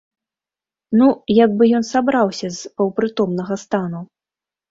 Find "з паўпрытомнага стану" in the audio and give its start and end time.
2.55-4.01